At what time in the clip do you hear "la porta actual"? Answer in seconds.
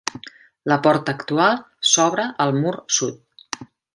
0.71-1.59